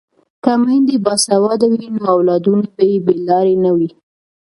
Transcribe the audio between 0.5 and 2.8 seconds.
میندې باسواده وي نو اولادونه